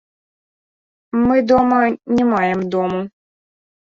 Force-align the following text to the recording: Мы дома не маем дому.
Мы 1.27 1.35
дома 1.51 1.81
не 2.15 2.25
маем 2.31 2.63
дому. 2.77 3.01